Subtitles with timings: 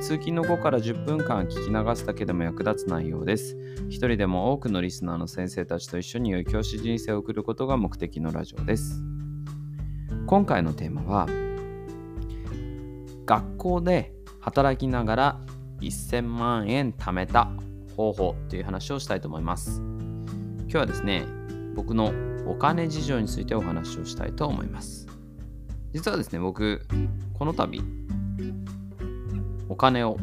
[0.00, 3.56] 通勤の後から10分間聞き流すだけでも役立つ内容です。
[3.88, 9.02] 一人でも多くのリスナーの先生たちと一緒に良い教師人生を送ることが目的のラジオです。
[10.26, 11.26] 今回のテーマは、
[13.26, 15.40] 学校で働きながら
[15.80, 17.50] 1000万円貯めた
[17.96, 19.80] 方法という話をしたいと思います。
[19.80, 21.26] 今日はですね、
[21.74, 22.12] 僕の
[22.46, 25.08] お金事情についてお話をしたいと思います。
[25.92, 26.86] 実はですね、僕、
[27.34, 27.82] この度、
[29.78, 30.18] 金を、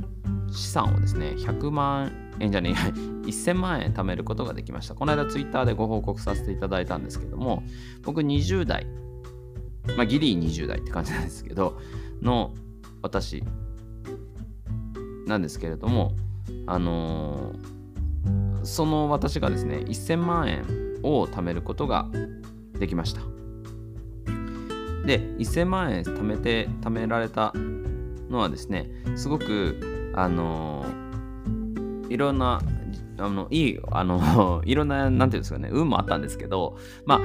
[0.51, 2.79] 資産をですね、100万円じゃねえや、
[3.25, 4.93] 1000万円貯めることができました。
[4.93, 7.63] この間ツイッターでご報告させていただいたんですけども、
[8.03, 8.85] 僕20代、
[9.97, 11.79] まあギリ20代って感じなんですけど、
[12.21, 12.53] の
[13.01, 13.43] 私
[15.25, 16.13] なんですけれども、
[16.67, 20.63] あのー、その私がですね、1000万円
[21.03, 22.07] を貯めることが
[22.77, 23.21] できました。
[25.05, 27.53] で、1000万円貯めて、貯められた
[28.29, 30.85] のはですねすごくあの
[32.09, 32.61] いろんな
[33.17, 37.21] あのいいあの いろんななんていうんですかね運もあったんですけどまあ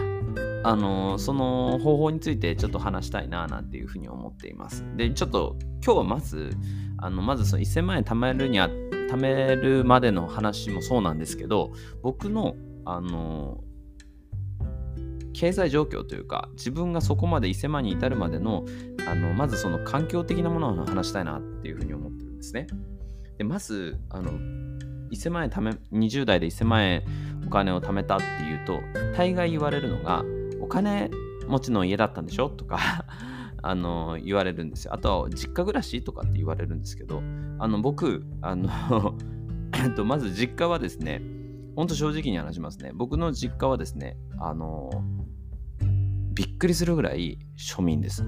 [0.63, 4.85] あのその方法についてちょっと話したいななんていうふうに思っています。
[4.97, 6.51] でちょっと今日はまず
[6.99, 13.65] あのまずその1000万円貯めるには貯めるまでの話もそうなんですけど僕のあの
[15.33, 18.65] 経済状況というか自分がそこまで伊勢間に至るまでの
[19.09, 22.67] あのまずその環境的なものを話したいなっていうふうに思ってるんですね。
[23.39, 24.33] でまずあの
[25.11, 27.03] 1000万円貯め20代で1000万円
[27.47, 28.81] お金を貯めたっていうと
[29.17, 30.25] 大概言われるのが
[30.61, 31.11] お金
[31.47, 32.49] 持ちの家だったんでしょ？
[32.49, 33.05] とか
[33.63, 34.95] あの言われるんですよ。
[34.95, 37.23] あとは実家暮らしとかって言われるんですけど
[37.59, 39.15] あの僕あの
[40.05, 41.23] まず実家はですね
[41.77, 44.91] ほんと正直に話しますね僕の実家はですねあの
[46.33, 48.25] びっくりするぐらい庶民です。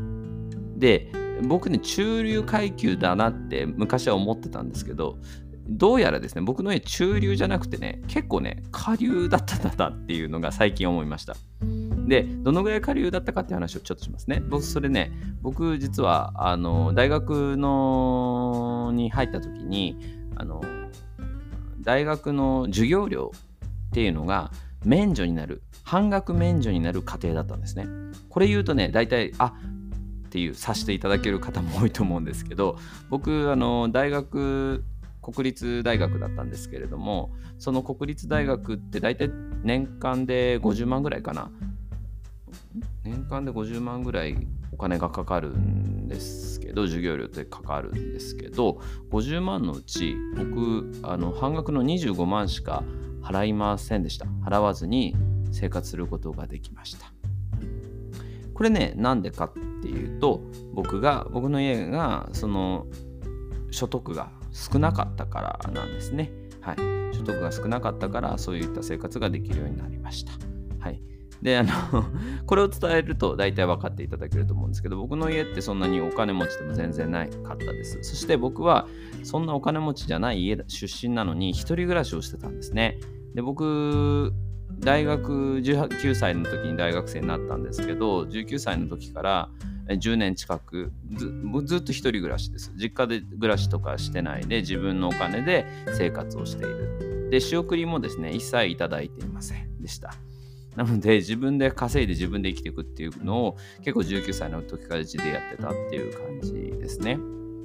[0.77, 5.19] で、僕ね、中流階級だなって昔は思ってたんですけど、
[5.69, 11.35] どうやらですね、僕の家中流じゃなくてね、結構ね、下流だったんだっていうのが最近思いました。
[12.07, 14.43] で、どのぐらい下流だったかっていう話をちょっとしますね。
[14.49, 19.97] 僕、それね、僕実は、あの、大学のに入った時に、
[20.37, 20.63] あの、
[21.81, 23.31] 大学の授業料
[23.89, 24.51] っていうのが
[24.85, 27.87] 免除になる半額免除になる過程だったんですね。
[28.29, 29.55] これ言うとね、大体、あ
[30.27, 32.79] っていうさしていただける方も多いと思うんですけど、
[33.11, 34.85] 僕、あの、大学、
[35.21, 39.31] 国立大学だったんですけれども、その国立大学って大体
[39.63, 41.51] 年間で50万ぐらいかな。
[43.05, 52.83] 年間で50万ぐらいお金がかかるんですけど、授業料ってかかるんですけど、50万のうち、僕、あの半額の25万しか
[53.23, 54.27] 払いませんでした。
[54.45, 55.17] 払わずに
[55.53, 57.13] 生活することができました。
[58.55, 59.53] これね、なんでかっ
[59.83, 62.87] ていうと、僕が、僕の家が、その、
[63.71, 66.31] 所得が少なかったからなんですね。
[66.61, 66.77] はい。
[67.15, 70.33] 所得が少なかったから、そういった生活ができるようになりました。
[70.79, 71.01] はい。
[71.43, 71.71] で、あの
[72.47, 77.99] これを伝えると大体分かっていただけると思うんですけど、僕の家ってそんなにお金持ちでも全然ないかったです。
[78.03, 78.87] そして僕は
[79.25, 82.99] そんなお金持ちじゃない家出身なのに、一人暮らしをしてたんですね。
[83.35, 84.33] で、僕、
[84.79, 89.49] 大学19歳の時に大学生になったんですけど19歳の時から
[89.89, 90.93] 10年近く
[91.65, 100.15] ずっと一人暮らしです実家で暮らしとかしてないで自分のお金で生活をしているで仕送りもですね一切いいていませんでした
[100.77, 107.19] なので自分で稼いで自分で生きていくっていうのを結構19歳の時から地でやってたっていう感じですね。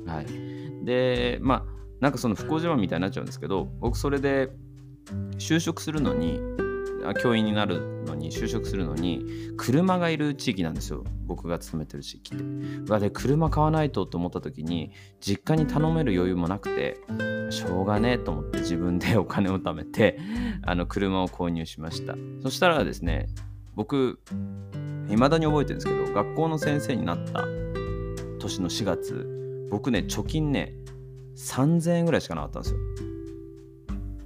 [0.05, 0.85] はい。
[0.85, 4.49] でまあなんかその不幸自慢みたいになっちゃうんですけど僕それで
[5.37, 6.39] 就職するのに
[7.21, 9.23] 教員になるのに就職するのに
[9.55, 11.03] 車がいる地域なんですよ。
[11.25, 12.99] 僕が勤めてる地域って。
[12.99, 16.99] で車買わないとと思った時に実家に頼める余裕もなくて
[17.49, 20.19] しょうがねえと思って自分で お金を貯めて
[20.63, 22.15] あの車を購入しました。
[22.41, 23.29] そしたらですね
[23.75, 24.19] 僕
[25.09, 27.45] 未だに覚えてるんですけど学校の先生になった
[28.39, 30.73] 年の4月僕ね貯金ね
[31.35, 32.79] 3000円ぐらいしかなかったんですよ。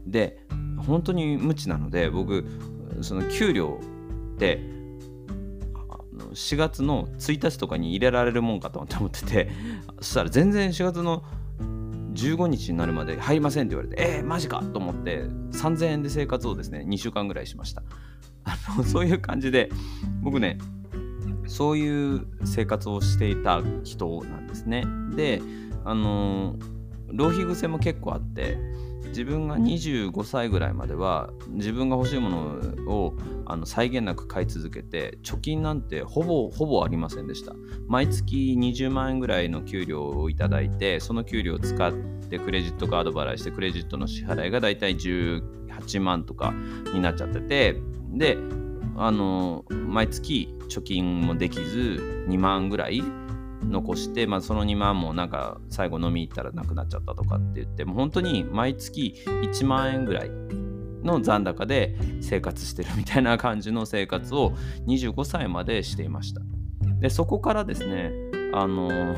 [0.08, 0.40] で
[0.78, 2.46] 本当に無知なので僕
[3.02, 3.80] その給料
[4.36, 4.72] って
[6.34, 9.52] 4月の1日とかに入れられるもんかと思ってて
[10.00, 11.24] そしたら全然4月の
[12.22, 17.84] 15日になるまで入りませんって言われてえー、マジかと思って3000円で生活をですね2週間ぐらいしました
[18.44, 19.70] あのそういう感じで
[20.22, 20.58] 僕ね
[21.48, 24.86] そういう生活をしていた人なんですね。
[25.16, 25.42] で
[25.84, 26.56] あの
[27.08, 28.58] 浪費癖も結構あって
[29.12, 33.14] 自分が25歳ぐらいまでは自分が欲しいものを
[33.46, 37.54] あの際限なく買い続けて貯金なんてほぼほぼありませんでした。
[37.88, 41.94] 毎月20万円ぐらいの給料をいただいてその給料を使っ
[42.30, 46.54] てクレジットカード払いしてクレジットの支払いがだいたい18万とか
[46.94, 48.38] になっちゃっててで
[48.96, 53.04] あの毎月貯金もできず2万ぐらい
[53.64, 60.30] 残して、まあ、その2万もなんか最後飲み行ったらなくなっちゃったとかって言ってもう本当に毎月1万円ぐらい
[61.04, 64.52] の残高で生活してるみたいな感じの生活を
[64.88, 66.42] 25歳までしていました。
[67.00, 68.12] でそこからですね
[68.54, 69.16] あの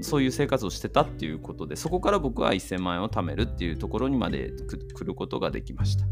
[0.00, 4.52] そういう生活をしてたっていうことでそこから僕は1000万円を貯めるっていうところにまで
[4.94, 6.06] 来ることができました。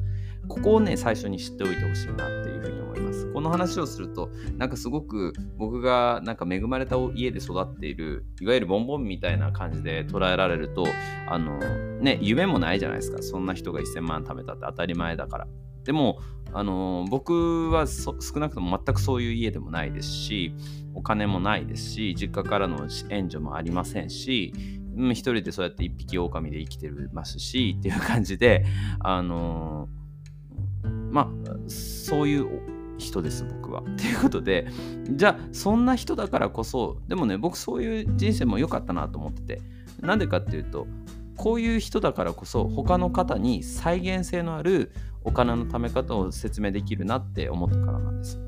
[0.49, 3.33] ここをね最初に知っておいてほしいなっていうふうに思います。
[3.33, 10.87] この話をするとなんかすごく僕がなんか恵まれた家で育っているいわゆるボンボンみたいな感じで捉えられると
[11.29, 11.59] あの
[12.01, 13.23] ね夢もないじゃないですか。
[13.23, 15.47] そんな人が1000万貯めたって当たり前だから。
[15.85, 16.19] でも
[16.53, 20.53] あの僕は少なくとも全くそういう家でもないですし
[20.95, 24.53] お金もないですし実家からの援助もありませんし
[25.13, 28.65] 一人でそうやって一匹狼で生きてますしっていう感じで
[29.01, 29.89] あの
[31.17, 31.29] まあ
[31.67, 32.47] そういう
[32.99, 33.81] 人です僕は。
[33.97, 34.69] ということで
[35.11, 39.63] じゃあそんな人だからこそでもね僕そういう人生も良かったなと思ってて
[40.03, 40.87] なんでかっていうと
[41.35, 44.93] こういう人だからこそ他の方に再現性のある
[45.25, 48.39] お金のため方を説明できるなって思ったからなんです。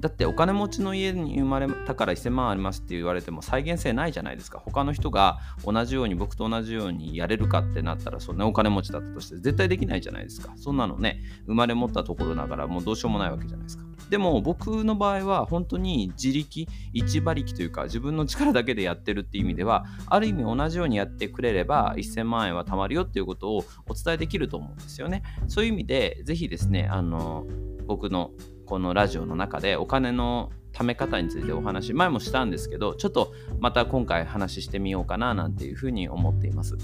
[0.00, 4.60] だってお金持ちの家に生まれたから1000万ありますって言われても再現性ないじゃないですか。
[4.64, 10.52] 他の人が同じように僕と同じようにやれるかってなったらそんなお金持ちだったとして絶対できないじゃないですか。
[10.56, 13.84] そんなのね生まれ持ったところながらもうどうしようもないわけじゃないですか。
[14.08, 25.22] でも僕の場合は本当に自力一馬力というか自分の力だけでやってるっていう意味ではある意味同じようにやってくれれば1000万円は貯まるよっていうことをお伝えできると思うんですよね。
[25.46, 27.46] そういう意味でぜひですねあの
[27.86, 28.30] 僕の
[28.68, 36.76] このラジオの中でお金の貯め方についてお話前もしたんですけどちょっとまた今回話してみようかななんていうふうに思っています。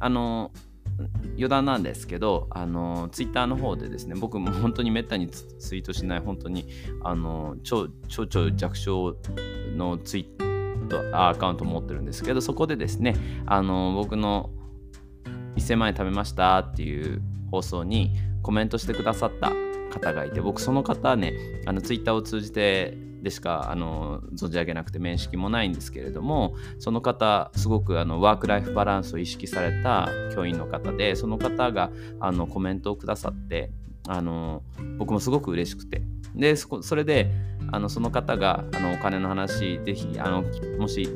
[0.00, 0.50] あの
[1.36, 6.66] 余談なんですけどあのツイッターの方でですね僕も 本当にめったにツイートしない本当に
[7.02, 9.16] あの超超超弱小
[9.74, 13.16] のツイートアカウント持ってるんですけどそこでですね
[13.46, 14.50] あの僕の
[15.56, 18.10] 1000万円貯めましたっていう放送に
[18.42, 19.52] コメントしてくださった
[19.94, 21.34] 方がいて僕その方ね
[21.66, 33.70] あのツイッターを通じてでしかあの存じ上げなくて面識もないんですけれどもその方すごくあのワーク・ライフ・バランスを意識された教員の方でその方があのコメントをくださって
[34.06, 34.62] あの
[34.98, 36.02] 僕もすごく嬉しくて
[36.34, 37.30] でそそれで
[37.72, 40.44] あのその方があのお金の話ぜひあの
[40.78, 41.08] もし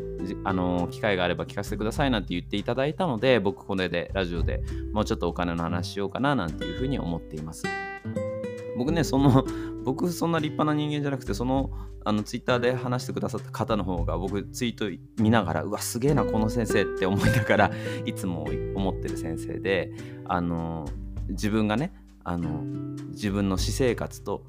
[0.45, 7.65] あの機会があれば聞かせてくださいなんて言っていただいたので僕これでラジオでもうちょっとお金の話しようかななんていうふうに思っています。
[8.79, 9.45] 僕ね、その、
[9.85, 11.71] 僕そんな立派な人間じゃなくて、その、
[12.05, 14.87] あの、ツイッターで話してくださった方の方が、僕ツイート
[15.23, 17.71] 見ながら、うわ、すげえな、この先生って思いながら、
[18.07, 19.93] いつも思ってる先生で、
[20.27, 20.89] あの、
[21.29, 21.93] 自分がね、
[22.25, 22.63] あの、
[23.11, 24.45] 自分の私生活と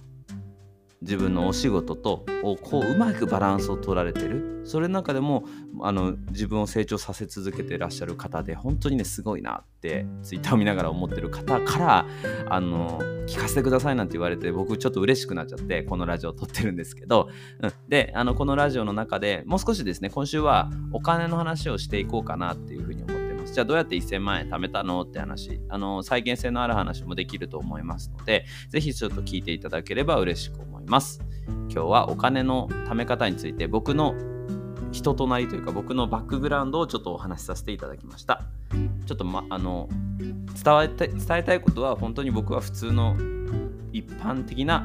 [1.01, 4.59] 自分のお仕事とをこううまくバランスを取られてる。
[4.65, 5.45] それの中でも
[5.81, 12.05] あの自分を成長させ続けてらっしゃる方で本当にねすごいなってツイッターを見ながら思ってる方から
[12.49, 17.29] あの聞かせてくださいなんて言われて僕ちょっと嬉しくなっちゃってこのラジオを撮ってるんですけど、
[17.61, 31.21] うん、であのこのラジオの中でもう少しですね今週はお金の話をしていこうかなっていうふうに思ってじゃあどうやって1000万円貯めたのって話、あの、再現性のある話もできると思いますので、ぜひちょっと聞いていただければ嬉しく思ます。
[31.71, 34.15] 今日はお金の貯め方について僕の
[34.91, 38.41] 人となりというか僕のバックグラウンドをちょっとお話しさせていただきました。
[39.05, 39.87] ちょっと、ま、あの
[40.19, 40.33] 伝
[40.83, 43.15] えた伝えたいことは本当に僕は普通の
[43.93, 44.83] 一般的な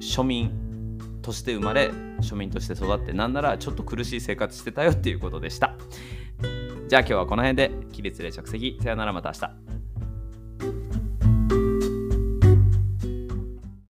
[0.00, 5.74] 庶民として生まれ庶民として育ってなんならちょっと苦しい生活してたよっていうことでした。
[6.88, 9.69] じゃあ今日はこの辺で起立で着席さよならまた明日